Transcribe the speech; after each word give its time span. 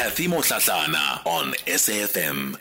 Kathy 0.00 0.28
Mohlahlana 0.28 1.26
on 1.26 1.52
SAFM. 1.66 2.56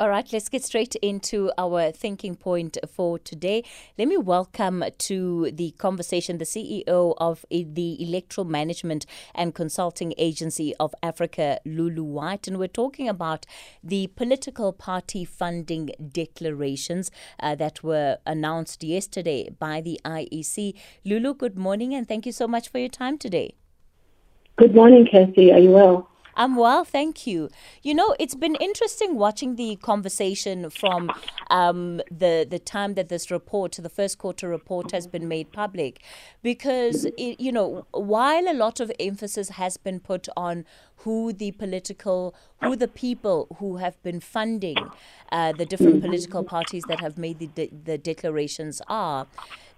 All 0.00 0.08
right, 0.08 0.26
let's 0.32 0.48
get 0.48 0.64
straight 0.64 0.94
into 1.02 1.52
our 1.58 1.92
thinking 1.92 2.36
point 2.36 2.78
for 2.90 3.18
today. 3.18 3.64
Let 3.98 4.08
me 4.08 4.16
welcome 4.16 4.82
to 4.96 5.50
the 5.52 5.72
conversation 5.72 6.38
the 6.38 6.46
CEO 6.46 7.14
of 7.18 7.44
the 7.50 8.02
Electoral 8.02 8.46
Management 8.46 9.04
and 9.34 9.54
Consulting 9.54 10.14
Agency 10.16 10.74
of 10.80 10.94
Africa, 11.02 11.60
Lulu 11.66 12.02
White, 12.02 12.48
and 12.48 12.58
we're 12.58 12.68
talking 12.68 13.06
about 13.06 13.44
the 13.84 14.06
political 14.06 14.72
party 14.72 15.26
funding 15.26 15.90
declarations 16.10 17.10
uh, 17.40 17.54
that 17.56 17.84
were 17.84 18.16
announced 18.24 18.82
yesterday 18.82 19.50
by 19.50 19.82
the 19.82 20.00
IEC. 20.06 20.72
Lulu, 21.04 21.34
good 21.34 21.58
morning, 21.58 21.94
and 21.94 22.08
thank 22.08 22.24
you 22.24 22.32
so 22.32 22.48
much 22.48 22.70
for 22.70 22.78
your 22.78 22.88
time 22.88 23.18
today. 23.18 23.54
Good 24.60 24.74
morning, 24.74 25.08
Kathy. 25.10 25.54
Are 25.54 25.58
you 25.58 25.70
well? 25.70 26.09
I'm 26.40 26.56
well, 26.56 26.86
thank 26.86 27.26
you. 27.26 27.50
You 27.82 27.92
know, 27.92 28.16
it's 28.18 28.34
been 28.34 28.54
interesting 28.54 29.16
watching 29.16 29.56
the 29.56 29.76
conversation 29.76 30.70
from 30.70 31.10
um, 31.50 31.98
the 32.10 32.46
the 32.48 32.58
time 32.58 32.94
that 32.94 33.10
this 33.10 33.30
report, 33.30 33.72
the 33.72 33.90
first 33.90 34.16
quarter 34.16 34.48
report, 34.48 34.90
has 34.92 35.06
been 35.06 35.28
made 35.28 35.52
public, 35.52 36.02
because 36.42 37.04
it, 37.18 37.38
you 37.38 37.52
know, 37.52 37.84
while 37.90 38.48
a 38.48 38.54
lot 38.54 38.80
of 38.80 38.90
emphasis 38.98 39.50
has 39.50 39.76
been 39.76 40.00
put 40.00 40.30
on 40.34 40.64
who 41.04 41.30
the 41.34 41.52
political, 41.52 42.34
who 42.62 42.74
the 42.74 42.88
people 42.88 43.46
who 43.58 43.76
have 43.76 44.02
been 44.02 44.18
funding 44.18 44.78
uh, 45.32 45.52
the 45.52 45.66
different 45.66 46.00
political 46.00 46.42
parties 46.42 46.84
that 46.88 47.00
have 47.00 47.18
made 47.18 47.38
the 47.38 47.48
de- 47.48 47.72
the 47.84 47.98
declarations 47.98 48.80
are. 48.88 49.26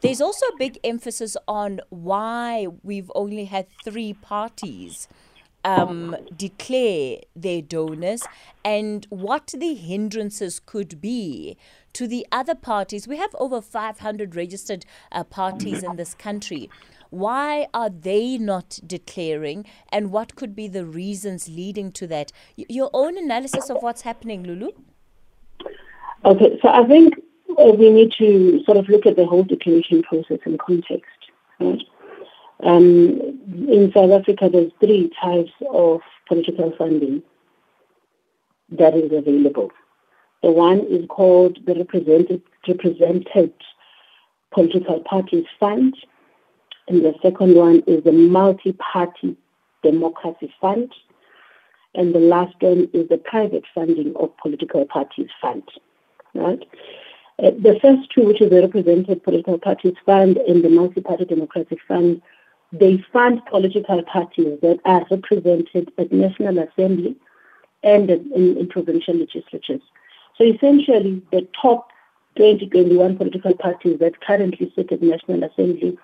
There's 0.00 0.20
also 0.20 0.46
a 0.46 0.56
big 0.58 0.78
emphasis 0.84 1.36
on 1.48 1.80
why 1.90 2.68
we've 2.84 3.10
only 3.16 3.46
had 3.46 3.66
three 3.84 4.12
parties 4.12 5.08
um, 5.64 6.16
declare 6.36 7.18
their 7.34 7.62
donors 7.62 8.22
and 8.64 9.06
what 9.10 9.54
the 9.56 9.74
hindrances 9.74 10.60
could 10.60 11.00
be 11.00 11.56
to 11.92 12.06
the 12.06 12.26
other 12.32 12.54
parties. 12.54 13.06
We 13.06 13.16
have 13.18 13.34
over 13.38 13.60
500 13.60 14.34
registered 14.34 14.84
uh, 15.10 15.24
parties 15.24 15.82
in 15.82 15.96
this 15.96 16.14
country. 16.14 16.70
Why 17.10 17.66
are 17.74 17.90
they 17.90 18.38
not 18.38 18.80
declaring, 18.86 19.66
and 19.90 20.10
what 20.10 20.34
could 20.34 20.56
be 20.56 20.66
the 20.66 20.86
reasons 20.86 21.46
leading 21.46 21.92
to 21.92 22.06
that? 22.06 22.32
Y- 22.56 22.64
your 22.70 22.88
own 22.94 23.18
analysis 23.18 23.68
of 23.68 23.82
what's 23.82 24.00
happening, 24.00 24.44
Lulu? 24.44 24.70
Okay, 26.24 26.58
so 26.62 26.68
I 26.68 26.86
think 26.86 27.14
uh, 27.58 27.72
we 27.72 27.90
need 27.90 28.12
to 28.16 28.62
sort 28.64 28.78
of 28.78 28.88
look 28.88 29.04
at 29.04 29.16
the 29.16 29.26
whole 29.26 29.44
declaration 29.44 30.02
process 30.02 30.38
in 30.46 30.56
context. 30.56 31.10
Right? 31.60 31.82
Um, 32.62 33.31
in 33.46 33.92
South 33.94 34.10
Africa, 34.10 34.48
there's 34.52 34.72
three 34.80 35.10
types 35.20 35.52
of 35.70 36.00
political 36.28 36.72
funding 36.76 37.22
that 38.70 38.94
is 38.94 39.12
available. 39.12 39.70
The 40.42 40.50
one 40.50 40.80
is 40.80 41.06
called 41.08 41.58
the 41.66 41.74
represented, 41.74 42.42
represented 42.66 43.52
political 44.52 45.00
parties 45.00 45.44
fund, 45.58 45.94
and 46.88 47.04
the 47.04 47.14
second 47.22 47.54
one 47.54 47.82
is 47.86 48.02
the 48.04 48.12
multi-party 48.12 49.36
democracy 49.82 50.52
fund, 50.60 50.92
and 51.94 52.14
the 52.14 52.20
last 52.20 52.54
one 52.60 52.88
is 52.92 53.08
the 53.08 53.18
private 53.18 53.64
funding 53.74 54.14
of 54.16 54.36
political 54.38 54.84
parties 54.84 55.28
fund. 55.40 55.62
Right? 56.34 56.62
Uh, 57.38 57.50
the 57.50 57.78
first 57.80 58.10
two, 58.14 58.26
which 58.26 58.40
is 58.40 58.50
the 58.50 58.62
represented 58.62 59.22
political 59.22 59.58
parties 59.58 59.94
fund 60.04 60.38
and 60.38 60.64
the 60.64 60.68
multi-party 60.68 61.24
democratic 61.24 61.78
fund, 61.86 62.22
they 62.72 63.04
fund 63.12 63.44
political 63.46 64.02
parties 64.02 64.58
that 64.62 64.78
are 64.84 65.04
represented 65.10 65.92
at 65.98 66.10
National 66.10 66.58
Assembly 66.58 67.16
and 67.82 68.10
in, 68.10 68.56
in 68.56 68.68
provincial 68.68 69.14
legislatures. 69.14 69.82
So 70.38 70.44
essentially, 70.44 71.22
the 71.30 71.46
top 71.60 71.88
2021 72.36 73.18
political 73.18 73.54
parties 73.54 73.98
that 73.98 74.20
currently 74.20 74.72
sit 74.74 74.90
at 74.90 75.02
National 75.02 75.44
Assembly 75.44 75.98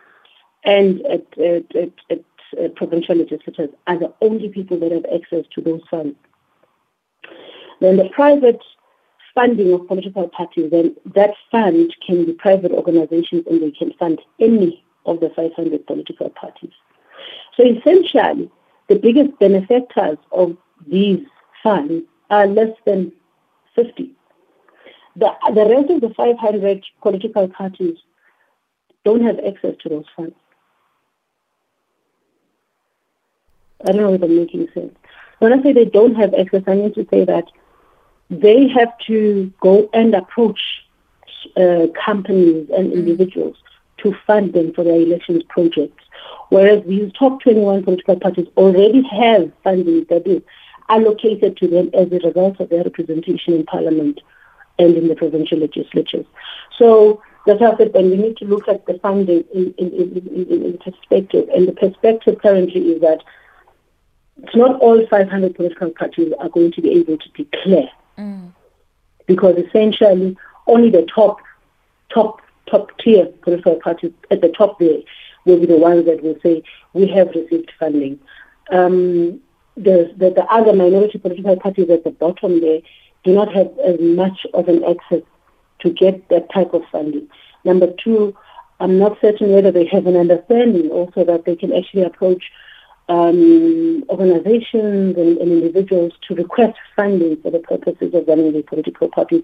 and 0.64 1.00
at, 1.06 1.38
at, 1.38 1.64
at, 1.76 2.20
at 2.60 2.76
provincial 2.76 3.16
legislatures 3.16 3.70
are 3.86 3.98
the 3.98 4.12
only 4.20 4.50
people 4.50 4.78
that 4.80 4.92
have 4.92 5.06
access 5.06 5.44
to 5.54 5.62
those 5.62 5.80
funds. 5.90 6.16
Then 7.80 7.96
the 7.96 8.10
private 8.10 8.60
funding 9.34 9.72
of 9.72 9.86
political 9.86 10.28
parties, 10.28 10.70
then 10.70 10.96
that 11.14 11.34
fund 11.50 11.94
can 12.06 12.26
be 12.26 12.32
private 12.32 12.72
organizations 12.72 13.44
and 13.48 13.62
they 13.62 13.70
can 13.70 13.92
fund 13.94 14.20
any 14.40 14.84
of 15.08 15.20
the 15.20 15.30
500 15.30 15.86
political 15.86 16.30
parties. 16.30 16.72
So 17.56 17.64
essentially, 17.64 18.50
the 18.88 18.96
biggest 18.96 19.38
benefactors 19.38 20.18
of 20.32 20.56
these 20.86 21.26
funds 21.62 22.04
are 22.30 22.46
less 22.46 22.74
than 22.86 23.12
50. 23.74 24.12
The, 25.16 25.30
the 25.54 25.66
rest 25.66 25.90
of 25.90 26.00
the 26.00 26.14
500 26.14 26.84
political 27.02 27.48
parties 27.48 27.96
don't 29.04 29.22
have 29.24 29.38
access 29.40 29.74
to 29.82 29.88
those 29.88 30.04
funds. 30.14 30.36
I 33.86 33.92
don't 33.92 34.02
know 34.02 34.14
if 34.14 34.22
I'm 34.22 34.36
making 34.36 34.68
sense. 34.74 34.94
When 35.38 35.52
I 35.52 35.62
say 35.62 35.72
they 35.72 35.84
don't 35.84 36.14
have 36.16 36.34
access, 36.34 36.62
I 36.66 36.74
mean 36.74 36.92
to 36.94 37.06
say 37.10 37.24
that 37.24 37.44
they 38.28 38.68
have 38.68 38.96
to 39.06 39.52
go 39.60 39.88
and 39.92 40.14
approach 40.14 40.60
uh, 41.56 41.86
companies 42.04 42.68
and 42.76 42.92
individuals 42.92 43.56
to 43.98 44.14
fund 44.26 44.52
them 44.52 44.72
for 44.72 44.84
their 44.84 45.00
elections 45.00 45.42
projects. 45.48 46.04
Whereas 46.50 46.84
these 46.86 47.12
top 47.12 47.40
21 47.42 47.84
political 47.84 48.18
parties 48.18 48.46
already 48.56 49.02
have 49.02 49.52
funding 49.62 50.06
that 50.08 50.26
is 50.26 50.42
allocated 50.88 51.56
to 51.58 51.68
them 51.68 51.90
as 51.92 52.10
a 52.12 52.26
result 52.26 52.60
of 52.60 52.70
their 52.70 52.84
representation 52.84 53.54
in 53.54 53.66
parliament 53.66 54.20
and 54.78 54.96
in 54.96 55.08
the 55.08 55.14
provincial 55.14 55.58
legislatures. 55.58 56.26
So 56.78 57.22
that's 57.46 57.60
how 57.60 57.72
I 57.72 57.76
said, 57.76 57.92
we 57.94 58.16
need 58.16 58.36
to 58.38 58.44
look 58.44 58.68
at 58.68 58.86
the 58.86 58.98
funding 58.98 59.44
in, 59.54 59.74
in, 59.78 59.90
in, 59.92 60.64
in, 60.64 60.78
perspective. 60.78 61.48
And 61.54 61.68
the 61.68 61.72
perspective 61.72 62.38
currently 62.40 62.92
is 62.92 63.00
that 63.00 63.22
it's 64.42 64.54
not 64.54 64.80
all 64.80 65.04
500 65.06 65.54
political 65.54 65.90
parties 65.90 66.32
are 66.38 66.48
going 66.48 66.72
to 66.72 66.82
be 66.82 66.90
able 66.92 67.18
to 67.18 67.28
declare. 67.30 67.90
Mm. 68.16 68.52
Because 69.26 69.56
essentially, 69.56 70.36
only 70.66 70.90
the 70.90 71.06
top 71.14 71.38
top 72.12 72.40
top 72.70 72.90
tier 72.98 73.26
political 73.42 73.76
parties 73.76 74.12
at 74.30 74.40
the 74.40 74.48
top 74.48 74.78
there 74.78 74.98
will 75.44 75.60
be 75.60 75.66
the 75.66 75.76
ones 75.76 76.06
that 76.06 76.22
will 76.22 76.38
say 76.42 76.62
we 76.92 77.06
have 77.08 77.28
received 77.28 77.72
funding. 77.78 78.18
Um, 78.70 79.40
the, 79.76 80.12
the, 80.16 80.30
the 80.30 80.44
other 80.50 80.72
minority 80.72 81.18
political 81.18 81.56
parties 81.56 81.88
at 81.90 82.04
the 82.04 82.10
bottom 82.10 82.60
there 82.60 82.80
do 83.24 83.32
not 83.32 83.52
have 83.54 83.70
as 83.78 83.98
much 84.00 84.46
of 84.54 84.68
an 84.68 84.82
access 84.84 85.22
to 85.80 85.90
get 85.90 86.28
that 86.28 86.52
type 86.52 86.74
of 86.74 86.82
funding. 86.90 87.28
Number 87.64 87.88
two, 88.04 88.36
I'm 88.80 88.98
not 88.98 89.20
certain 89.20 89.52
whether 89.52 89.70
they 89.70 89.86
have 89.86 90.06
an 90.06 90.16
understanding 90.16 90.90
also 90.90 91.24
that 91.24 91.44
they 91.44 91.56
can 91.56 91.72
actually 91.72 92.02
approach 92.02 92.44
um, 93.08 94.04
organizations 94.10 95.16
and, 95.16 95.38
and, 95.38 95.50
individuals 95.50 96.12
to 96.28 96.34
request 96.34 96.76
funding 96.94 97.40
for 97.40 97.50
the 97.50 97.58
purposes 97.58 98.12
of 98.14 98.28
running 98.28 98.52
their 98.52 98.62
political 98.62 99.08
parties. 99.08 99.42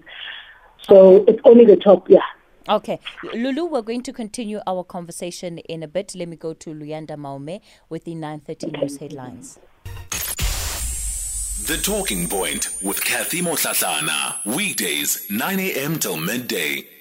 So 0.83 1.25
it's 1.27 1.39
only 1.45 1.65
the 1.65 1.75
top, 1.75 2.07
yeah, 2.07 2.19
Okay. 2.67 2.99
Lulu, 3.33 3.65
we're 3.65 3.81
going 3.81 4.01
to 4.03 4.13
continue 4.13 4.59
our 4.65 4.83
conversation 4.83 5.59
in 5.59 5.83
a 5.83 5.87
bit. 5.87 6.15
Let 6.15 6.27
me 6.27 6.35
go 6.35 6.53
to 6.53 6.71
Luyanda 6.71 7.15
Maume 7.17 7.61
with 7.89 8.05
the 8.05 8.15
9.30 8.15 8.81
news 8.81 8.97
headlines. 8.97 9.59
The 11.67 11.77
Talking 11.77 12.27
Point 12.27 12.69
with 12.83 13.03
Kathy 13.03 13.41
Mohlahlana. 13.41 14.45
Weekdays, 14.45 15.29
9 15.29 15.59
a.m. 15.59 15.99
till 15.99 16.17
midday. 16.17 16.94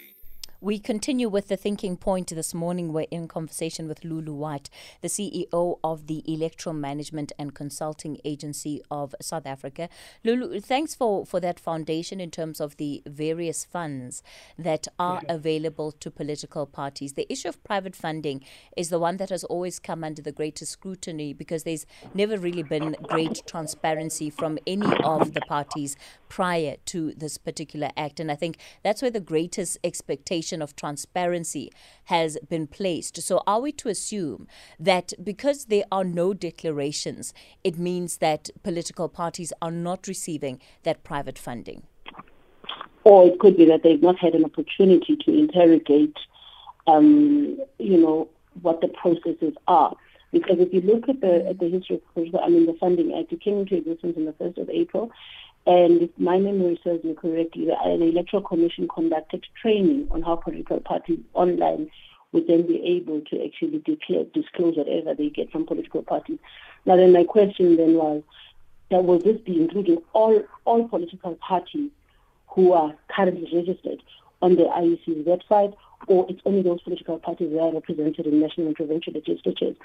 We 0.65 0.79
continue 0.79 1.29
with 1.29 1.49
the 1.49 1.59
thinking 1.59 1.99
point 1.99 2.29
this 2.29 2.55
morning. 2.55 2.91
We're 2.91 3.05
in 3.11 3.29
conversation 3.29 3.87
with 3.87 4.03
Lulu 4.03 4.33
White, 4.33 4.71
the 5.03 5.09
CEO 5.09 5.79
of 5.85 6.07
the 6.07 6.23
Electoral 6.27 6.73
Management 6.73 7.33
and 7.39 7.55
Consulting 7.55 8.19
Agency 8.25 8.81
of 8.91 9.15
South 9.21 9.45
Africa. 9.45 9.91
Lulu, 10.25 10.59
thanks 10.61 10.95
for, 10.95 11.27
for 11.27 11.39
that 11.39 11.61
foundation 11.61 12.19
in 12.19 12.31
terms 12.31 12.63
of 12.63 12.79
the 12.79 13.03
various 13.07 13.63
funds 13.67 14.23
that 14.59 14.89
are 14.99 15.21
available 15.29 15.93
to 15.93 16.11
political 16.11 16.65
parties. 16.65 17.13
The 17.13 17.31
issue 17.31 17.49
of 17.49 17.63
private 17.63 17.95
funding 17.95 18.43
is 18.75 18.89
the 18.89 18.99
one 18.99 19.19
that 19.19 19.29
has 19.29 19.45
always 19.45 19.79
come 19.79 20.03
under 20.03 20.23
the 20.23 20.33
greatest 20.33 20.73
scrutiny 20.73 21.35
because 21.35 21.65
there's 21.65 21.85
never 22.15 22.39
really 22.39 22.63
been 22.63 22.97
great 23.03 23.43
transparency 23.47 24.31
from 24.31 24.59
any 24.67 24.97
of 25.05 25.35
the 25.35 25.43
parties 25.43 25.95
prior 26.31 26.77
to 26.87 27.13
this 27.13 27.37
particular 27.37 27.91
act. 27.99 28.19
And 28.19 28.33
I 28.33 28.35
think 28.35 28.57
that's 28.83 29.03
where 29.03 29.11
the 29.11 29.21
greatest 29.21 29.77
expectation 29.85 30.54
of 30.63 30.77
transparency 30.77 31.71
has 32.05 32.39
been 32.49 32.67
placed. 32.67 33.21
So, 33.23 33.43
are 33.47 33.61
we 33.61 33.73
to 33.73 33.89
assume 33.89 34.47
that 34.79 35.13
because 35.23 35.67
there 35.67 35.85
are 35.91 36.05
no 36.05 36.35
declarations, 36.35 37.33
it 37.63 37.79
means 37.79 38.19
that 38.19 38.51
political 38.63 39.09
parties 39.09 39.53
are 39.63 39.71
not 39.71 40.07
receiving 40.07 40.61
that 40.83 41.05
private 41.05 41.39
funding? 41.39 41.85
Or 43.05 43.27
it 43.27 43.39
could 43.39 43.57
be 43.57 43.67
that 43.67 43.83
they've 43.83 44.03
not 44.03 44.19
had 44.19 44.35
an 44.35 44.45
opportunity 44.45 45.17
to 45.17 45.39
interrogate, 45.39 46.17
um, 46.87 47.59
you 47.79 47.99
know, 47.99 48.29
what 48.63 48.81
the 48.81 48.89
processes 48.89 49.55
are. 49.69 49.95
Because 50.33 50.59
if 50.59 50.73
you 50.73 50.81
look 50.81 51.09
at 51.09 51.21
the 51.21 51.47
at 51.49 51.61
the 51.61 51.69
history 51.69 52.01
of 52.17 52.35
I 52.43 52.49
mean 52.49 52.67
the 52.67 52.77
Funding 52.81 53.17
Act, 53.17 53.33
it 53.33 53.41
came 53.41 53.61
into 53.61 53.77
existence 53.77 54.17
on 54.17 54.25
the 54.25 54.33
first 54.33 54.59
of 54.59 54.69
April, 54.69 55.13
and 55.67 56.03
if 56.03 56.11
my 56.19 56.39
memory 56.39 56.79
serves 56.85 57.05
me 57.05 57.15
correctly, 57.15 57.67
the, 57.67 57.73
uh, 57.73 57.97
the 57.97 58.05
Electoral 58.05 58.43
Commission 58.43 58.87
conducted 58.87 59.47
training 59.61 60.09
on 60.11 60.23
how 60.23 60.37
political 60.37 60.81
parties 60.81 61.21
online 61.33 61.91
would 62.33 62.47
then 62.47 62.67
be 62.67 62.83
able 62.85 63.23
to 63.23 63.45
actually 63.45 63.79
declare 63.79 64.25
disclose 64.35 64.77
whatever 64.77 65.15
they 65.15 65.31
get 65.31 65.51
from 65.51 65.65
political 65.65 66.03
parties. 66.03 66.39
Now 66.85 66.97
then, 66.97 67.13
my 67.13 67.25
question 67.25 67.77
then 67.77 67.95
was, 67.95 68.23
that 68.91 69.05
will 69.05 69.19
this 69.19 69.41
be 69.41 69.61
including 69.61 70.03
all 70.13 70.43
all 70.67 70.87
political 70.87 71.35
parties 71.37 71.91
who 72.49 72.73
are 72.73 72.95
currently 73.09 73.49
registered 73.57 74.03
on 74.43 74.57
the 74.57 74.65
IEC's 74.65 75.27
website, 75.27 75.75
or 76.07 76.27
it's 76.29 76.41
only 76.45 76.63
those 76.63 76.83
political 76.83 77.19
parties 77.19 77.51
that 77.53 77.61
are 77.61 77.73
represented 77.73 78.27
in 78.27 78.41
national 78.41 78.67
and 78.67 78.77
provincial 78.77 79.15
legislatures. 79.15 79.77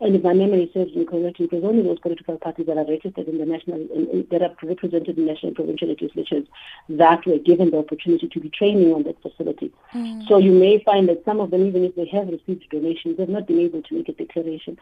And 0.00 0.14
if 0.14 0.22
my 0.22 0.32
memory 0.32 0.70
serves 0.72 0.94
me 0.94 1.04
correctly, 1.04 1.46
it 1.46 1.52
was 1.52 1.64
only 1.64 1.82
those 1.82 1.98
political 1.98 2.38
parties 2.38 2.66
that 2.66 2.78
are 2.78 2.86
registered 2.86 3.26
in 3.26 3.38
the 3.38 3.46
national, 3.46 3.80
in, 3.80 4.26
that 4.30 4.42
are 4.42 4.54
represented 4.62 5.18
in 5.18 5.26
national 5.26 5.48
and 5.48 5.56
provincial 5.56 5.88
legislatures 5.88 6.46
that 6.88 7.26
were 7.26 7.38
given 7.38 7.70
the 7.70 7.78
opportunity 7.78 8.28
to 8.28 8.40
be 8.40 8.48
training 8.48 8.92
on 8.92 9.02
that 9.02 9.20
facility. 9.22 9.72
Mm. 9.92 10.28
So 10.28 10.38
you 10.38 10.52
may 10.52 10.82
find 10.84 11.08
that 11.08 11.24
some 11.24 11.40
of 11.40 11.50
them, 11.50 11.66
even 11.66 11.82
if 11.82 11.96
they 11.96 12.06
have 12.06 12.28
received 12.28 12.68
donations, 12.70 13.16
they've 13.16 13.28
not 13.28 13.48
been 13.48 13.58
able 13.58 13.82
to 13.82 13.94
make 13.94 14.08
a 14.08 14.12
declaration 14.12 14.78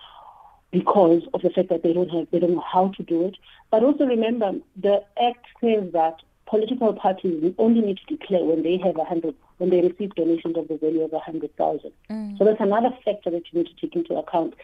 because 0.70 1.22
of 1.32 1.40
the 1.40 1.50
fact 1.50 1.70
that 1.70 1.82
they 1.82 1.94
don't 1.94 2.10
have, 2.10 2.26
they 2.30 2.38
don't 2.38 2.54
know 2.54 2.64
how 2.70 2.88
to 2.88 3.02
do 3.02 3.26
it. 3.26 3.36
But 3.70 3.82
also 3.82 4.04
remember, 4.04 4.52
the 4.76 5.02
Act 5.18 5.46
says 5.62 5.92
that 5.92 6.16
political 6.46 6.92
parties 6.92 7.54
only 7.58 7.80
need 7.80 7.98
to 7.98 8.16
declare 8.16 8.44
when 8.44 8.62
they 8.62 8.78
have 8.78 8.96
a 8.96 9.04
hundred 9.04 9.34
when 9.58 9.70
they 9.70 9.80
receive 9.80 10.14
donations 10.14 10.56
of 10.56 10.68
the 10.68 10.76
value 10.76 11.02
of 11.02 11.12
a 11.12 11.18
hundred 11.18 11.56
thousand. 11.56 11.92
Mm. 12.10 12.36
So 12.38 12.44
that's 12.44 12.60
another 12.60 12.90
factor 13.04 13.30
that 13.30 13.42
you 13.50 13.62
need 13.62 13.68
to 13.68 13.80
take 13.80 13.96
into 13.96 14.14
account. 14.14 14.54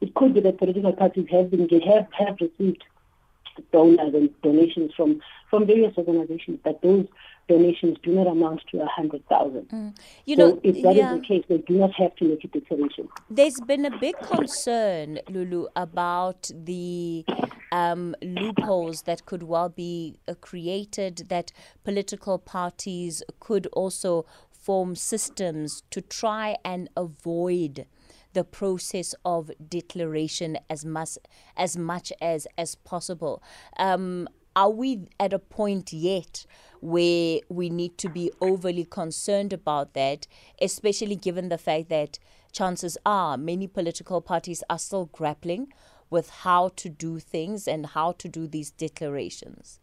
It 0.00 0.14
could 0.14 0.34
be 0.34 0.40
that 0.40 0.58
political 0.58 0.92
parties 0.92 1.26
have 1.30 1.50
been 1.50 1.68
have 1.68 2.06
have 2.12 2.38
received 2.40 2.84
donors 3.72 4.14
and 4.14 4.42
donations 4.42 4.92
from 4.96 5.20
from 5.48 5.66
various 5.66 5.96
organizations, 5.96 6.58
but 6.62 6.80
those 6.82 7.06
donations 7.48 7.98
do 8.02 8.12
not 8.12 8.26
amount 8.26 8.62
to 8.70 8.80
a 8.80 8.86
hundred 8.86 9.26
thousand. 9.28 9.68
Mm. 9.68 9.96
You 10.24 10.36
so 10.36 10.48
know, 10.48 10.60
if 10.62 10.82
that 10.82 10.94
yeah. 10.94 11.14
is 11.14 11.20
the 11.20 11.26
case, 11.26 11.44
they 11.48 11.58
do 11.58 11.74
not 11.74 11.92
have 11.94 12.14
to 12.16 12.24
make 12.24 12.44
a 12.44 12.48
declaration. 12.48 13.08
There's 13.28 13.60
been 13.60 13.84
a 13.84 13.98
big 13.98 14.16
concern, 14.18 15.18
Lulu, 15.28 15.66
about 15.76 16.50
the 16.54 17.24
um, 17.72 18.14
loopholes 18.22 19.02
that 19.02 19.26
could 19.26 19.42
well 19.42 19.68
be 19.68 20.16
uh, 20.28 20.34
created. 20.40 21.28
That 21.28 21.52
political 21.84 22.38
parties 22.38 23.22
could 23.40 23.66
also 23.72 24.26
form 24.52 24.94
systems 24.94 25.82
to 25.90 26.00
try 26.00 26.56
and 26.64 26.88
avoid 26.96 27.86
the 28.32 28.44
process 28.44 29.14
of 29.24 29.50
declaration 29.68 30.58
as 30.68 30.84
much 30.84 31.18
as 31.56 31.76
much 31.76 32.12
as 32.20 32.46
as 32.56 32.74
possible. 32.74 33.42
Um, 33.78 34.28
are 34.56 34.70
we 34.70 35.06
at 35.18 35.32
a 35.32 35.38
point 35.38 35.92
yet 35.92 36.44
where 36.80 37.40
we 37.48 37.70
need 37.70 37.96
to 37.98 38.08
be 38.08 38.32
overly 38.40 38.84
concerned 38.84 39.52
about 39.52 39.94
that, 39.94 40.26
especially 40.60 41.16
given 41.16 41.48
the 41.48 41.58
fact 41.58 41.88
that 41.88 42.18
chances 42.52 42.98
are 43.06 43.36
many 43.36 43.66
political 43.66 44.20
parties 44.20 44.64
are 44.68 44.78
still 44.78 45.06
grappling 45.06 45.72
with 46.10 46.30
how 46.30 46.68
to 46.76 46.88
do 46.88 47.20
things 47.20 47.68
and 47.68 47.86
how 47.86 48.12
to 48.12 48.28
do 48.28 48.48
these 48.48 48.70
declarations? 48.72 49.78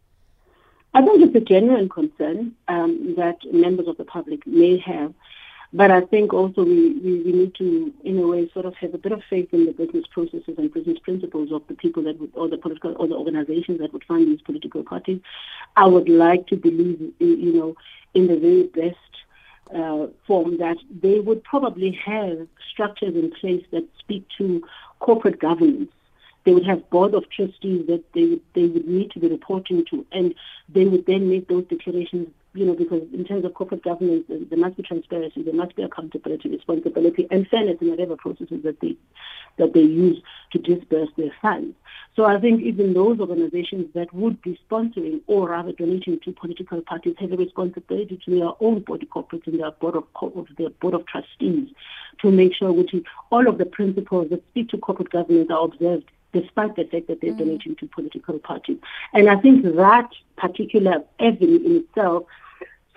I 0.94 1.02
think 1.02 1.22
it's 1.22 1.34
a 1.34 1.40
genuine 1.40 1.88
concern 1.88 2.54
um, 2.66 3.14
that 3.16 3.38
members 3.52 3.88
of 3.88 3.96
the 3.96 4.04
public 4.04 4.46
may 4.46 4.78
have 4.78 5.14
but 5.72 5.90
I 5.90 6.00
think 6.00 6.32
also 6.32 6.64
we, 6.64 6.92
we, 6.98 7.22
we, 7.22 7.32
need 7.32 7.54
to, 7.56 7.92
in 8.02 8.18
a 8.18 8.26
way, 8.26 8.50
sort 8.52 8.64
of 8.64 8.74
have 8.76 8.94
a 8.94 8.98
bit 8.98 9.12
of 9.12 9.22
faith 9.28 9.48
in 9.52 9.66
the 9.66 9.72
business 9.72 10.06
processes 10.10 10.54
and 10.56 10.72
business 10.72 10.98
principles 10.98 11.52
of 11.52 11.62
the 11.68 11.74
people 11.74 12.02
that 12.04 12.18
would, 12.18 12.30
or 12.34 12.48
the 12.48 12.56
political, 12.56 12.94
or 12.98 13.06
the 13.06 13.14
organizations 13.14 13.78
that 13.80 13.92
would 13.92 14.04
fund 14.04 14.28
these 14.28 14.40
political 14.40 14.82
parties. 14.82 15.20
I 15.76 15.86
would 15.86 16.08
like 16.08 16.46
to 16.48 16.56
believe, 16.56 17.12
you 17.18 17.52
know, 17.52 17.76
in 18.14 18.28
the 18.28 18.38
very 18.38 18.62
best 18.64 18.96
uh, 19.74 20.06
form 20.26 20.56
that 20.58 20.78
they 21.02 21.20
would 21.20 21.44
probably 21.44 21.92
have 22.04 22.48
structures 22.72 23.14
in 23.14 23.30
place 23.32 23.64
that 23.70 23.86
speak 23.98 24.26
to 24.38 24.62
corporate 25.00 25.38
governance 25.38 25.90
they 26.48 26.54
would 26.54 26.66
have 26.66 26.88
board 26.88 27.12
of 27.12 27.28
trustees 27.28 27.86
that 27.88 28.02
they 28.14 28.40
they 28.54 28.66
would 28.66 28.88
need 28.88 29.10
to 29.10 29.20
be 29.20 29.28
reporting 29.28 29.84
to, 29.90 30.06
and 30.12 30.34
they 30.66 30.86
would 30.86 31.04
then 31.04 31.28
make 31.28 31.46
those 31.46 31.66
declarations 31.66 32.28
you 32.58 32.66
know, 32.66 32.74
because 32.74 33.02
in 33.12 33.24
terms 33.24 33.44
of 33.44 33.54
corporate 33.54 33.84
governance, 33.84 34.24
there 34.28 34.58
must 34.58 34.76
be 34.76 34.82
transparency, 34.82 35.42
there 35.42 35.54
must 35.54 35.76
be 35.76 35.82
accountability, 35.82 36.48
responsibility, 36.48 37.28
and 37.30 37.46
fairness 37.46 37.78
in 37.80 37.90
whatever 37.90 38.16
processes 38.16 38.62
that 38.64 38.80
they 38.80 38.96
that 39.58 39.74
they 39.74 39.80
use 39.80 40.20
to 40.52 40.58
disburse 40.58 41.08
their 41.16 41.32
funds. 41.40 41.76
So 42.16 42.24
I 42.24 42.40
think 42.40 42.62
even 42.62 42.94
those 42.94 43.20
organizations 43.20 43.86
that 43.94 44.12
would 44.12 44.42
be 44.42 44.58
sponsoring 44.68 45.20
or 45.26 45.50
rather 45.50 45.72
donating 45.72 46.18
to 46.24 46.32
political 46.32 46.80
parties 46.82 47.14
have 47.20 47.32
a 47.32 47.36
responsibility 47.36 48.20
to 48.24 48.38
their 48.38 48.50
own 48.60 48.80
body 48.80 49.06
corporates 49.06 49.46
and 49.46 49.60
their 49.60 49.70
board 49.72 49.94
of, 49.94 50.04
of 50.20 50.48
their 50.56 50.70
board 50.70 50.94
of 50.94 51.06
trustees 51.06 51.68
to 52.20 52.30
make 52.30 52.54
sure 52.54 52.72
which 52.72 52.92
all 53.30 53.48
of 53.48 53.58
the 53.58 53.66
principles 53.66 54.30
that 54.30 54.42
speak 54.48 54.68
to 54.70 54.78
corporate 54.78 55.10
governance 55.10 55.50
are 55.50 55.64
observed 55.64 56.10
despite 56.32 56.76
the 56.76 56.84
fact 56.84 57.06
that 57.08 57.20
they're 57.20 57.32
mm. 57.32 57.38
donating 57.38 57.76
to 57.76 57.86
political 57.86 58.38
parties. 58.38 58.78
And 59.12 59.30
I 59.30 59.36
think 59.36 59.62
that 59.64 60.10
particular 60.36 61.02
avenue 61.20 61.60
in 61.64 61.76
itself 61.76 62.24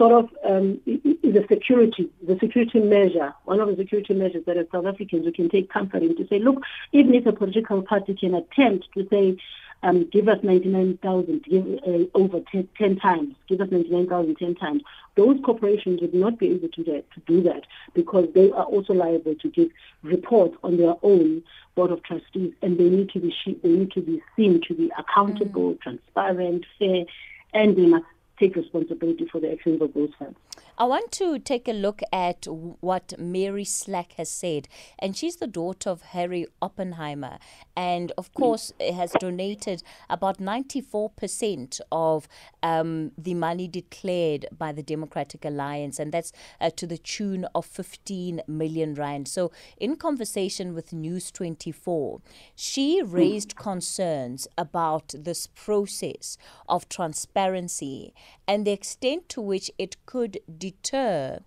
sort 0.01 0.13
of 0.13 0.29
um, 0.43 0.81
is 0.87 1.35
a 1.35 1.45
security, 1.47 2.09
the 2.25 2.35
security 2.39 2.79
measure, 2.79 3.35
one 3.45 3.59
of 3.59 3.67
the 3.67 3.75
security 3.75 4.15
measures 4.15 4.43
that 4.47 4.57
as 4.57 4.65
South 4.71 4.87
Africans 4.87 5.27
we 5.27 5.31
can 5.31 5.47
take 5.47 5.69
comfort 5.69 6.01
in 6.01 6.17
to 6.17 6.27
say, 6.27 6.39
look, 6.39 6.63
even 6.91 7.13
if 7.13 7.27
a 7.27 7.31
political 7.31 7.83
party 7.83 8.15
can 8.15 8.33
attempt 8.33 8.87
to 8.95 9.07
say, 9.11 9.37
um, 9.83 10.05
give 10.11 10.27
us 10.27 10.39
99,000, 10.41 11.43
give 11.43 11.67
uh, 11.85 12.05
over 12.15 12.39
10, 12.51 12.67
10, 12.75 12.95
times, 12.95 13.35
give 13.47 13.61
us 13.61 13.69
99,000 13.69 14.35
10 14.35 14.55
times. 14.55 14.81
Those 15.15 15.37
corporations 15.45 16.01
would 16.01 16.15
not 16.15 16.39
be 16.39 16.49
able 16.49 16.69
to, 16.69 16.83
to 16.83 17.19
do 17.27 17.43
that 17.43 17.65
because 17.93 18.27
they 18.33 18.49
are 18.51 18.65
also 18.65 18.93
liable 18.93 19.35
to 19.35 19.49
give 19.49 19.69
reports 20.01 20.57
on 20.63 20.77
their 20.77 20.95
own 21.03 21.43
board 21.75 21.91
of 21.91 22.01
trustees, 22.01 22.53
and 22.63 22.79
they 22.79 22.89
need 22.89 23.09
to 23.11 23.19
be 23.19 23.35
they 23.61 23.69
need 23.69 23.91
to 23.91 24.01
be 24.01 24.19
seen 24.35 24.61
to 24.67 24.73
be 24.73 24.91
accountable, 24.97 25.73
mm. 25.73 25.81
transparent, 25.81 26.65
fair, 26.79 27.05
and 27.53 27.75
they 27.75 27.85
must 27.85 28.05
take 28.41 28.55
responsibility 28.55 29.27
for 29.31 29.39
the 29.39 29.51
actions 29.51 29.81
of 29.81 29.93
those 29.93 30.09
funds. 30.19 30.37
I 30.77 30.85
want 30.85 31.11
to 31.13 31.39
take 31.39 31.67
a 31.67 31.73
look 31.73 32.01
at 32.11 32.45
what 32.47 33.13
Mary 33.19 33.65
Slack 33.65 34.13
has 34.13 34.29
said. 34.29 34.67
And 34.99 35.15
she's 35.15 35.37
the 35.37 35.47
daughter 35.47 35.89
of 35.89 36.01
Harry 36.01 36.45
Oppenheimer. 36.61 37.37
And 37.75 38.11
of 38.17 38.33
course, 38.33 38.73
has 38.79 39.11
donated 39.19 39.83
about 40.09 40.39
94% 40.39 41.81
of 41.91 42.27
um, 42.63 43.11
the 43.17 43.33
money 43.33 43.67
declared 43.67 44.45
by 44.57 44.71
the 44.71 44.83
Democratic 44.83 45.45
Alliance. 45.45 45.99
And 45.99 46.11
that's 46.11 46.31
uh, 46.59 46.69
to 46.71 46.87
the 46.87 46.97
tune 46.97 47.45
of 47.53 47.65
15 47.65 48.41
million 48.47 48.95
Rand. 48.95 49.27
So, 49.27 49.51
in 49.77 49.95
conversation 49.95 50.73
with 50.73 50.93
News 50.93 51.31
24, 51.31 52.21
she 52.55 53.01
raised 53.01 53.55
concerns 53.55 54.47
about 54.57 55.13
this 55.17 55.47
process 55.47 56.37
of 56.67 56.89
transparency 56.89 58.13
and 58.47 58.65
the 58.65 58.71
extent 58.71 59.29
to 59.29 59.41
which 59.41 59.71
it 59.77 59.95
could 60.05 60.39
deter 60.61 61.39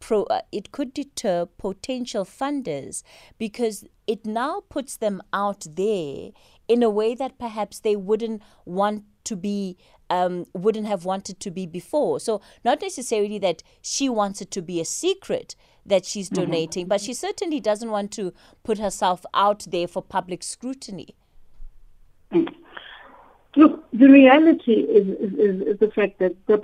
pro, 0.00 0.24
uh, 0.24 0.40
it 0.50 0.72
could 0.72 0.92
deter 0.92 1.46
potential 1.46 2.24
funders 2.24 3.02
because 3.38 3.84
it 4.06 4.26
now 4.26 4.62
puts 4.68 4.96
them 4.96 5.22
out 5.32 5.64
there 5.70 6.30
in 6.66 6.82
a 6.82 6.90
way 6.90 7.14
that 7.14 7.38
perhaps 7.38 7.78
they 7.78 7.94
wouldn't 7.94 8.42
want 8.64 9.04
to 9.24 9.36
be 9.36 9.76
um, 10.10 10.44
wouldn't 10.52 10.86
have 10.86 11.04
wanted 11.06 11.40
to 11.40 11.50
be 11.50 11.64
before. 11.66 12.20
So 12.20 12.42
not 12.64 12.82
necessarily 12.82 13.38
that 13.38 13.62
she 13.80 14.08
wants 14.10 14.42
it 14.42 14.50
to 14.50 14.60
be 14.60 14.78
a 14.80 14.84
secret 14.84 15.56
that 15.86 16.04
she's 16.04 16.28
mm-hmm. 16.28 16.44
donating, 16.44 16.82
mm-hmm. 16.84 16.88
but 16.88 17.00
she 17.00 17.14
certainly 17.14 17.60
doesn't 17.60 17.90
want 17.90 18.10
to 18.12 18.34
put 18.62 18.78
herself 18.78 19.24
out 19.32 19.64
there 19.70 19.88
for 19.88 20.02
public 20.02 20.42
scrutiny. 20.42 21.14
Mm. 22.32 22.61
Look, 23.54 23.84
the 23.92 24.08
reality 24.08 24.72
is, 24.72 25.08
is, 25.18 25.60
is 25.66 25.78
the 25.78 25.90
fact 25.90 26.18
that 26.20 26.34
the 26.46 26.58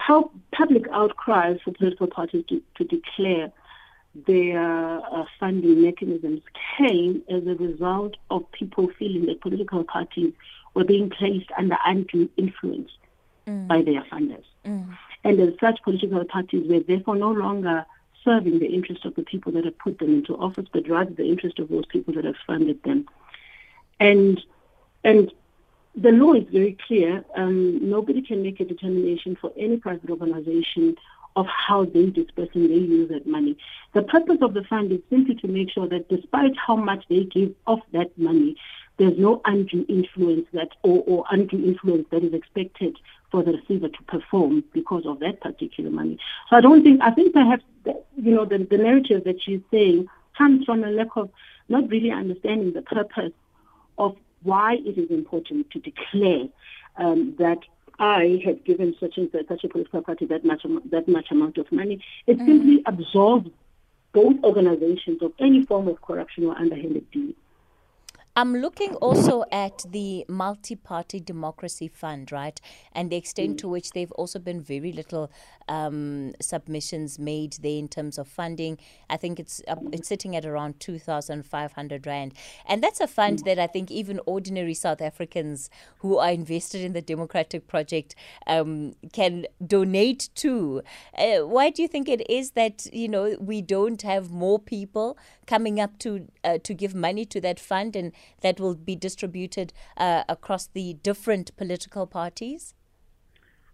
public 0.53 0.85
outcry 0.91 1.57
for 1.63 1.73
political 1.73 2.07
parties 2.07 2.45
to, 2.49 2.63
to 2.77 2.85
declare 2.85 3.53
their 4.27 4.59
uh, 4.59 5.25
funding 5.39 5.83
mechanisms 5.83 6.41
came 6.79 7.23
as 7.29 7.47
a 7.47 7.55
result 7.57 8.17
of 8.31 8.51
people 8.53 8.89
feeling 8.99 9.27
that 9.27 9.41
political 9.43 9.85
parties 9.85 10.33
were 10.75 10.85
being 10.85 11.11
placed 11.11 11.51
under 11.59 11.77
undue 11.85 12.29
influence 12.37 12.91
mm. 13.47 13.69
by 13.69 13.83
their 13.83 14.03
funders. 14.05 14.45
Mm. 14.65 14.97
And 15.25 15.41
as 15.41 15.55
such, 15.61 15.83
political 15.83 16.25
parties 16.25 16.67
were 16.69 16.81
therefore 16.81 17.17
no 17.17 17.33
longer 17.33 17.85
serving 18.25 18.59
the 18.59 18.67
interest 18.67 19.05
of 19.05 19.15
the 19.15 19.23
people 19.23 19.53
that 19.53 19.65
have 19.65 19.79
put 19.79 19.99
them 19.99 20.15
into 20.15 20.35
office, 20.37 20.67
but 20.73 20.89
rather 20.89 21.11
the 21.11 21.29
interest 21.29 21.59
of 21.59 21.69
those 21.69 21.87
people 21.87 22.15
that 22.15 22.25
have 22.25 22.37
funded 22.47 22.83
them. 22.83 23.07
And 24.01 24.41
and 25.05 25.33
the 25.97 26.11
law 26.11 26.35
is 26.35 26.45
very 26.53 26.77
clear. 26.87 27.25
Um, 27.37 27.89
nobody 27.89 28.23
can 28.23 28.43
make 28.43 28.61
a 28.61 28.65
determination 28.65 29.37
for 29.41 29.53
any 29.57 29.77
private 29.77 30.11
organization 30.11 30.97
of 31.37 31.47
how 31.47 31.85
they 31.85 32.07
disperse 32.07 32.49
and 32.55 32.69
they 32.71 32.75
use 32.75 33.09
that 33.11 33.27
money. 33.27 33.57
The 33.95 34.03
purpose 34.03 34.39
of 34.43 34.55
the 34.55 34.65
fund 34.65 34.91
is 34.93 35.01
simply 35.09 35.35
to 35.37 35.49
make 35.49 35.71
sure 35.71 35.89
that 35.89 36.09
despite 36.09 36.57
how 36.57 36.77
much 36.77 37.05
they 37.09 37.25
give 37.25 37.55
of 37.67 37.81
that 37.93 38.17
money, 38.19 38.57
there's 38.99 39.17
no 39.17 39.41
undue 39.45 39.87
influence 39.89 40.47
that 40.53 40.71
or, 40.83 41.05
or 41.07 41.25
undue 41.31 41.65
influence 41.65 42.07
that 42.11 42.25
is 42.25 42.35
expected 42.35 42.97
for 43.31 43.43
the 43.43 43.53
receiver 43.53 43.89
to 43.89 44.03
perform 44.05 44.65
because 44.73 45.07
of 45.07 45.21
that 45.21 45.41
particular 45.41 45.91
money. 45.91 46.19
So 46.51 46.57
I 46.57 46.61
don't 46.61 46.83
think 46.83 47.01
I 47.03 47.13
think 47.13 47.33
perhaps 47.33 47.63
that, 47.85 48.05
you 48.17 48.35
know 48.35 48.45
the, 48.45 48.59
the 48.59 48.79
narrative 48.79 49.25
that 49.25 49.41
she's 49.41 49.61
saying 49.71 50.09
comes 50.37 50.65
from 50.65 50.83
a 50.83 50.91
lack 50.91 51.17
of 51.17 51.31
not 51.69 51.89
really 51.89 52.11
understanding 52.11 52.73
the 52.73 52.83
purpose 52.83 53.33
of 53.99 54.17
why 54.43 54.75
it 54.75 54.99
is 54.99 55.11
important 55.11 55.71
to 55.71 55.81
declare 55.81 56.49
um, 56.97 57.35
that 57.39 57.59
I 57.99 58.41
have 58.45 58.65
given 58.65 58.95
such 59.01 59.17
and 59.17 59.31
such 59.49 59.65
a 59.65 59.69
political 59.69 60.03
party 60.03 60.27
that 60.27 60.45
much 60.45 60.65
that 60.91 61.09
much 61.09 61.31
amount 61.31 61.59
of 61.59 61.71
money. 61.73 62.03
It 62.27 62.39
mm. 62.39 62.47
simply 62.47 62.83
absolves 62.87 63.51
both 64.13 64.37
organizations 64.45 65.23
of 65.23 65.33
any 65.39 65.65
form 65.65 65.89
of 65.89 66.01
corruption 66.01 66.45
or 66.47 66.57
underhanded 66.57 67.11
dealing. 67.11 67.35
I'm 68.39 68.55
looking 68.55 68.95
also 68.95 69.43
at 69.51 69.85
the 69.91 70.25
multi 70.29 70.77
party 70.77 71.19
democracy 71.19 71.89
fund, 71.89 72.31
right? 72.31 72.61
And 72.93 73.11
the 73.11 73.17
extent 73.17 73.59
to 73.59 73.69
which 73.69 73.91
they've 73.91 74.13
also 74.13 74.39
been 74.39 74.61
very 74.63 74.93
little 74.93 75.33
um, 75.69 76.35
submissions 76.41 77.19
made 77.19 77.55
there 77.55 77.77
in 77.77 77.89
terms 77.89 78.17
of 78.17 78.29
funding. 78.29 78.79
I 79.11 79.17
think 79.17 79.41
it's 79.41 79.61
uh, 79.67 79.75
it's 79.93 80.07
sitting 80.07 80.37
at 80.37 80.47
around 80.47 80.79
2,500 80.79 82.07
Rand. 82.07 82.33
And 82.65 82.81
that's 82.81 83.01
a 83.01 83.09
fund 83.09 83.41
that 83.41 83.59
I 83.59 83.67
think 83.67 83.91
even 83.91 84.21
ordinary 84.25 84.75
South 84.75 85.01
Africans 85.01 85.69
who 85.99 86.19
are 86.19 86.31
invested 86.31 86.83
in 86.83 86.93
the 86.93 87.03
democratic 87.03 87.67
project 87.67 88.15
um, 88.47 88.95
can 89.13 89.47
donate 89.67 90.29
to. 90.37 90.83
Uh, 91.17 91.39
why 91.39 91.71
do 91.71 91.83
you 91.83 91.89
think 91.89 92.09
it 92.09 92.29
is 92.31 92.53
that, 92.53 92.87
you 92.93 93.09
know, 93.09 93.37
we 93.41 93.63
don't 93.63 94.03
have 94.03 94.31
more 94.31 94.61
people 94.61 95.19
coming 95.47 95.81
up 95.81 95.99
to 95.99 96.29
uh, 96.45 96.59
to 96.63 96.73
give 96.73 96.95
money 96.95 97.25
to 97.25 97.41
that 97.41 97.59
fund 97.59 97.97
and 97.97 98.13
that 98.43 98.61
will 98.61 98.75
be 98.75 98.97
distributed 98.97 99.73
uh, 99.97 100.25
across 100.29 100.67
the 100.67 100.95
different 101.03 101.57
political 101.57 102.07
parties? 102.07 102.75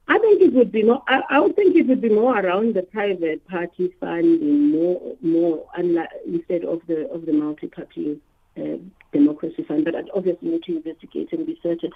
I 0.06 0.18
think 0.18 0.42
it 0.42 0.52
would 0.52 0.70
be 0.70 0.82
more. 0.82 1.02
I, 1.08 1.22
I, 1.30 1.40
would 1.40 1.56
think 1.56 1.76
it 1.76 1.86
would 1.86 2.02
be 2.02 2.10
more 2.10 2.38
around 2.38 2.74
the 2.74 2.82
private 2.82 3.46
party 3.48 3.94
funding, 3.98 4.70
more, 4.70 5.16
more 5.22 5.66
unlike, 5.76 6.10
instead 6.26 6.64
of 6.64 6.82
the 6.86 7.08
of 7.10 7.24
the 7.24 7.32
multi-party 7.32 8.20
uh, 8.58 8.76
democracy 9.12 9.64
fund. 9.66 9.84
But 9.84 9.94
I'd 9.94 10.10
obviously 10.14 10.50
need 10.50 10.62
to 10.64 10.76
investigate 10.76 11.32
and 11.32 11.46
be 11.46 11.58
certain. 11.62 11.90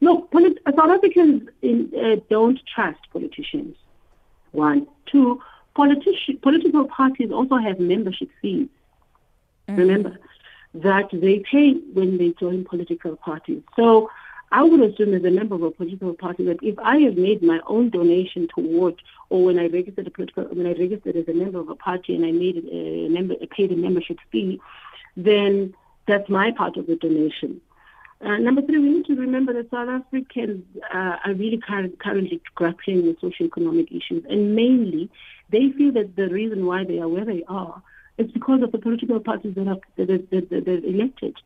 Look, 0.00 0.30
polit- 0.32 0.58
South 0.66 0.90
Africans 0.90 1.48
in, 1.62 1.92
uh, 1.96 2.16
don't 2.28 2.58
trust 2.74 3.00
politicians. 3.12 3.76
One, 4.52 4.86
two, 5.06 5.40
politi- 5.76 6.40
political 6.42 6.86
parties 6.88 7.30
also 7.30 7.56
have 7.56 7.78
membership 7.78 8.30
fees. 8.40 8.68
Mm-hmm. 9.68 9.76
Remember, 9.80 10.18
that 10.74 11.08
they 11.12 11.42
pay 11.50 11.74
when 11.92 12.18
they 12.18 12.34
join 12.38 12.64
political 12.64 13.16
parties. 13.16 13.62
So 13.76 14.10
I 14.50 14.62
would 14.62 14.80
assume 14.80 15.14
as 15.14 15.24
a 15.24 15.30
member 15.30 15.54
of 15.54 15.62
a 15.62 15.70
political 15.70 16.14
party 16.14 16.44
that 16.46 16.58
if 16.62 16.78
I 16.78 16.98
have 16.98 17.16
made 17.16 17.42
my 17.42 17.60
own 17.66 17.90
donation 17.90 18.48
toward, 18.54 19.00
or 19.28 19.44
when 19.44 19.58
I 19.58 19.66
registered 19.66 20.06
a 20.06 20.10
political, 20.10 20.44
when 20.44 20.66
I 20.66 20.72
registered 20.72 21.16
as 21.16 21.28
a 21.28 21.34
member 21.34 21.60
of 21.60 21.68
a 21.68 21.74
party 21.74 22.14
and 22.14 22.24
I 22.24 22.32
made 22.32 22.64
a 22.70 23.08
member, 23.08 23.34
paid 23.50 23.72
a 23.72 23.76
membership 23.76 24.18
fee, 24.30 24.60
then 25.16 25.74
that's 26.06 26.28
my 26.30 26.52
part 26.52 26.76
of 26.76 26.86
the 26.86 26.96
donation. 26.96 27.60
Uh, 28.20 28.36
number 28.38 28.62
three, 28.62 28.78
we 28.78 28.88
need 28.88 29.04
to 29.06 29.14
remember 29.14 29.52
that 29.52 29.70
South 29.70 29.88
Africans 29.88 30.64
uh, 30.92 31.16
are 31.24 31.34
really 31.34 31.58
currently 31.58 32.40
grappling 32.54 33.06
with 33.06 33.20
socio-economic 33.20 33.92
issues, 33.92 34.24
and 34.28 34.56
mainly 34.56 35.08
they 35.50 35.70
feel 35.76 35.92
that 35.92 36.16
the 36.16 36.28
reason 36.28 36.66
why 36.66 36.84
they 36.84 36.98
are 36.98 37.08
where 37.08 37.24
they 37.24 37.44
are 37.48 37.82
it's 38.18 38.32
because 38.32 38.62
of 38.62 38.72
the 38.72 38.78
political 38.78 39.20
parties 39.20 39.54
that 39.54 39.68
are 39.68 39.78
that, 39.96 40.30
that, 40.30 40.50
that, 40.50 40.64
that 40.64 40.84
elected. 40.84 41.36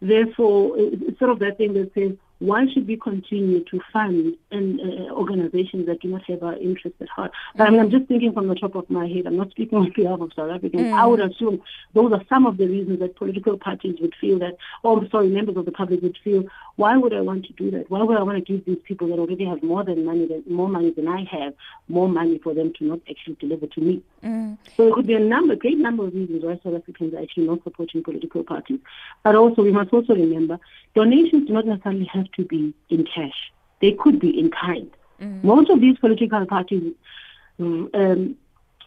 Therefore, 0.00 0.74
it's 0.76 1.18
sort 1.18 1.30
of 1.30 1.38
that 1.38 1.58
thing 1.58 1.74
that 1.74 1.92
says 1.94 2.12
why 2.40 2.66
should 2.72 2.86
we 2.86 2.96
continue 2.96 3.62
to 3.64 3.80
fund 3.92 4.36
and 4.50 4.80
uh, 4.80 5.12
organizations 5.14 5.86
that 5.86 6.00
do 6.00 6.08
not 6.08 6.22
have 6.24 6.42
our 6.42 6.56
interests 6.56 7.00
at 7.00 7.08
heart? 7.08 7.32
But 7.56 7.68
I 7.68 7.70
mean, 7.70 7.80
I'm 7.80 7.90
just 7.90 8.06
thinking 8.06 8.32
from 8.32 8.48
the 8.48 8.54
top 8.54 8.74
of 8.74 8.90
my 8.90 9.06
head. 9.06 9.26
I'm 9.26 9.36
not 9.36 9.50
speaking 9.50 9.78
on 9.84 9.92
behalf 9.94 10.20
of 10.20 10.32
South 10.34 10.50
Africans. 10.50 10.88
Mm. 10.88 10.92
I 10.92 11.06
would 11.06 11.20
assume 11.20 11.62
those 11.92 12.12
are 12.12 12.22
some 12.28 12.46
of 12.46 12.56
the 12.56 12.66
reasons 12.66 12.98
that 12.98 13.16
political 13.16 13.56
parties 13.56 13.96
would 14.00 14.14
feel 14.20 14.38
that, 14.40 14.56
or 14.82 15.08
sorry, 15.10 15.28
members 15.28 15.56
of 15.56 15.64
the 15.64 15.72
public 15.72 16.02
would 16.02 16.18
feel, 16.24 16.44
why 16.76 16.96
would 16.96 17.14
I 17.14 17.20
want 17.20 17.46
to 17.46 17.52
do 17.52 17.70
that? 17.70 17.90
Why 17.90 18.02
would 18.02 18.16
I 18.16 18.22
want 18.22 18.44
to 18.44 18.52
give 18.52 18.64
these 18.64 18.82
people 18.84 19.08
that 19.08 19.18
already 19.18 19.44
have 19.44 19.62
more 19.62 19.84
than 19.84 20.04
money, 20.04 20.26
than, 20.26 20.42
more 20.48 20.68
money 20.68 20.90
than 20.90 21.06
I 21.06 21.24
have, 21.30 21.54
more 21.88 22.08
money 22.08 22.38
for 22.42 22.52
them 22.52 22.72
to 22.78 22.84
not 22.84 23.00
actually 23.08 23.36
deliver 23.36 23.66
to 23.68 23.80
me? 23.80 24.02
Mm. 24.24 24.58
So 24.76 24.88
it 24.88 24.94
could 24.94 25.06
be 25.06 25.14
a 25.14 25.20
number, 25.20 25.54
great 25.54 25.78
number 25.78 26.06
of 26.06 26.14
reasons 26.14 26.42
why 26.42 26.58
South 26.64 26.74
Africans 26.74 27.14
are 27.14 27.22
actually 27.22 27.46
not 27.46 27.62
supporting 27.62 28.02
political 28.02 28.42
parties. 28.42 28.80
But 29.22 29.36
also, 29.36 29.62
we 29.62 29.72
must 29.72 29.92
also 29.92 30.14
remember, 30.14 30.58
donations 30.94 31.46
do 31.46 31.52
not 31.52 31.66
necessarily 31.66 32.06
have 32.12 32.23
to 32.36 32.44
be 32.44 32.74
in 32.88 33.04
cash. 33.04 33.52
They 33.80 33.92
could 33.92 34.18
be 34.18 34.38
in 34.38 34.50
kind. 34.50 34.90
Mm. 35.20 35.44
Most 35.44 35.70
of 35.70 35.80
these 35.80 35.98
political 35.98 36.46
parties 36.46 36.94
um, 37.58 38.36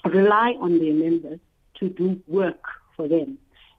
rely 0.05 0.55
on 0.59 0.79
their 0.79 0.93
members 0.93 1.39
to 1.75 1.89
do 1.89 2.21
work 2.27 2.63
for 2.95 3.07
them, 3.07 3.37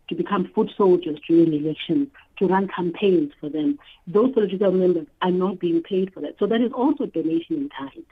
to 0.08 0.14
become 0.14 0.50
foot 0.54 0.70
soldiers 0.76 1.18
during 1.26 1.52
elections, 1.52 2.08
to 2.38 2.46
run 2.46 2.68
campaigns 2.68 3.32
for 3.40 3.48
them. 3.48 3.78
Those 4.06 4.32
political 4.32 4.72
members 4.72 5.06
are 5.22 5.30
not 5.30 5.58
being 5.58 5.82
paid 5.82 6.12
for 6.14 6.20
that. 6.20 6.36
So 6.38 6.46
that 6.46 6.60
is 6.60 6.72
also 6.72 7.06
donation 7.06 7.56
in 7.56 7.68
kind. 7.76 8.04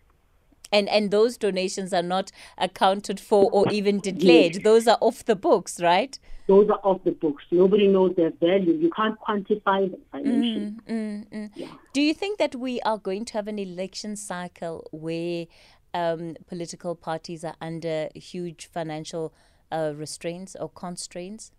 And 0.77 0.89
and 0.89 1.11
those 1.11 1.39
donations 1.39 1.93
are 1.93 2.03
not 2.03 2.31
accounted 2.59 3.19
for 3.19 3.51
or 3.51 3.65
even 3.71 3.99
declared. 4.01 4.63
Those 4.63 4.87
are 4.87 4.99
off 5.01 5.25
the 5.25 5.37
books, 5.37 5.81
right? 5.81 6.19
Those 6.47 6.69
are 6.71 6.81
off 6.85 7.03
the 7.05 7.13
books. 7.13 7.45
Nobody 7.51 7.89
knows 7.89 8.15
their 8.15 8.31
value. 8.31 8.75
You 8.75 8.91
can't 8.95 9.19
quantify 9.19 9.91
them 9.91 10.01
financially. 10.13 10.75
Mm, 10.89 10.89
mm, 10.89 11.29
mm. 11.29 11.51
Yeah. 11.55 11.69
Do 11.93 12.01
you 12.01 12.15
think 12.15 12.39
that 12.39 12.55
we 12.55 12.81
are 12.83 12.99
going 12.99 13.25
to 13.27 13.33
have 13.33 13.49
an 13.49 13.59
election 13.59 14.15
cycle 14.17 14.87
where 14.93 15.47
um, 15.93 16.37
political 16.47 16.95
parties 16.95 17.43
are 17.43 17.57
under 17.61 18.09
huge 18.15 18.67
financial 18.67 19.35
uh, 19.73 19.93
restraints 19.97 20.55
or 20.61 20.69
constraints? 20.69 21.51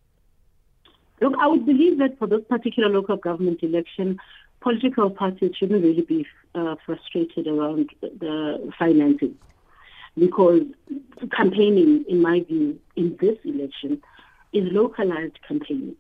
Look, 1.20 1.34
I 1.42 1.48
would 1.48 1.66
believe 1.66 1.98
that 1.98 2.18
for 2.20 2.28
this 2.28 2.44
particular 2.48 2.90
local 2.90 3.18
government 3.18 3.64
election, 3.64 4.20
political 4.62 5.10
parties 5.10 5.52
shouldn't 5.58 5.84
really 5.84 6.04
be 6.04 6.26
uh, 6.56 6.75
frustrated 6.86 7.48
around 7.48 7.89
the 8.01 8.72
financing 8.77 9.36
because 10.18 10.62
campaigning, 11.32 12.04
in 12.08 12.22
my 12.22 12.42
view, 12.42 12.80
in 12.96 13.16
this 13.20 13.38
election 13.46 14.01
is 14.54 14.63
localized 14.72 15.38
campaigning. 15.48 15.96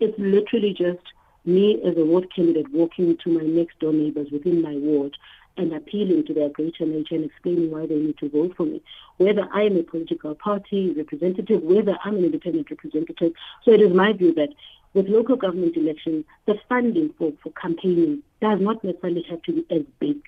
It's 0.00 0.18
literally 0.18 0.72
just 0.72 1.02
me 1.44 1.80
as 1.84 1.96
a 1.96 2.04
ward 2.04 2.32
candidate 2.34 2.70
walking 2.72 3.16
to 3.22 3.30
my 3.30 3.42
next 3.42 3.78
door 3.80 3.92
neighbors 3.92 4.28
within 4.30 4.62
my 4.62 4.74
ward 4.76 5.16
and 5.56 5.72
appealing 5.72 6.26
to 6.26 6.34
their 6.34 6.48
greater 6.48 6.84
nature 6.84 7.14
and 7.14 7.24
explaining 7.24 7.70
why 7.70 7.86
they 7.86 7.94
need 7.96 8.18
to 8.18 8.28
vote 8.28 8.54
for 8.56 8.66
me. 8.66 8.82
Whether 9.18 9.46
I 9.52 9.62
am 9.62 9.76
a 9.76 9.82
political 9.82 10.34
party 10.34 10.92
representative, 10.96 11.62
whether 11.62 11.96
I'm 12.04 12.16
an 12.16 12.24
independent 12.24 12.70
representative. 12.70 13.32
So 13.64 13.70
it 13.70 13.80
is 13.80 13.92
my 13.92 14.12
view 14.12 14.34
that 14.34 14.48
with 14.94 15.08
local 15.08 15.36
government 15.36 15.76
elections, 15.76 16.24
the 16.46 16.54
funding 16.68 17.12
for, 17.18 17.32
for 17.42 17.50
campaigning 17.60 18.22
does 18.40 18.60
not 18.60 18.82
necessarily 18.82 19.24
have 19.28 19.42
to 19.42 19.52
be 19.52 19.66
as 19.70 19.82
big 19.98 20.18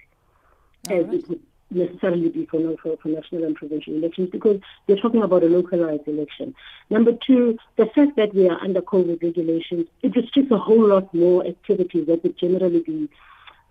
All 0.91 0.99
as 0.99 1.07
right. 1.07 1.15
it 1.15 1.29
would 1.29 1.41
necessarily 1.71 2.29
be 2.29 2.47
for, 2.47 2.77
for, 2.83 2.97
for 2.97 3.09
national 3.09 3.45
and 3.45 3.57
provincial 3.57 3.95
elections 3.95 4.29
because 4.31 4.61
you're 4.87 4.99
talking 4.99 5.23
about 5.23 5.43
a 5.43 5.47
localized 5.47 6.07
election. 6.07 6.55
Number 6.91 7.13
two, 7.13 7.59
the 7.77 7.87
fact 7.87 8.17
that 8.17 8.35
we 8.35 8.49
are 8.49 8.61
under 8.61 8.83
COVID 8.83 9.23
regulations, 9.23 9.87
it 10.03 10.15
restricts 10.15 10.53
a 10.53 10.59
whole 10.59 10.87
lot 10.89 11.13
more 11.15 11.47
activities 11.47 12.07
that 12.07 12.23
would 12.23 12.39
generally 12.39 12.81
be 12.81 13.09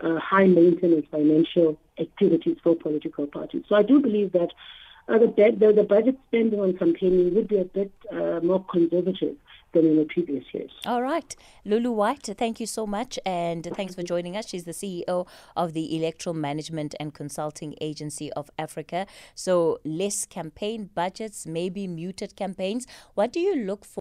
uh, 0.00 0.18
high 0.18 0.46
maintenance 0.46 1.06
financial 1.10 1.78
activities 1.98 2.56
for 2.62 2.74
political 2.76 3.26
parties. 3.26 3.62
So 3.68 3.76
I 3.76 3.82
do 3.82 4.00
believe 4.00 4.32
that 4.32 4.50
uh, 5.08 5.18
the, 5.18 5.56
the, 5.58 5.72
the 5.72 5.84
budget 5.84 6.18
spending 6.28 6.60
on 6.60 6.76
campaigning 6.76 7.34
would 7.34 7.48
be 7.48 7.58
a 7.58 7.64
bit 7.64 7.92
uh, 8.12 8.40
more 8.42 8.64
conservative 8.64 9.36
than 9.76 9.86
in 9.90 9.96
the 9.96 10.04
previous 10.04 10.44
years. 10.52 10.70
All 10.86 11.02
right. 11.02 11.36
Lulu 11.64 11.90
White, 11.90 12.28
thank 12.38 12.60
you 12.60 12.66
so 12.66 12.86
much. 12.86 13.18
And 13.26 13.64
thanks 13.74 13.94
for 13.94 14.02
joining 14.02 14.36
us. 14.36 14.48
She's 14.48 14.64
the 14.64 14.72
CEO 14.72 15.26
of 15.56 15.72
the 15.72 15.96
Electoral 15.96 16.34
Management 16.34 16.94
and 16.98 17.12
Consulting 17.12 17.74
Agency 17.80 18.32
of 18.32 18.50
Africa. 18.58 19.06
So, 19.34 19.78
less 19.84 20.26
campaign 20.26 20.90
budgets, 20.94 21.46
maybe 21.46 21.86
muted 21.86 22.36
campaigns. 22.36 22.86
What 23.14 23.32
do 23.32 23.40
you 23.40 23.54
look 23.54 23.84
for? 23.84 23.94